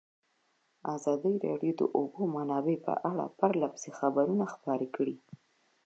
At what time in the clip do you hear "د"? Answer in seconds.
1.77-1.79, 1.87-1.91